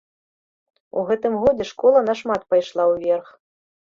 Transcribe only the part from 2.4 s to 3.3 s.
пайшла ўверх.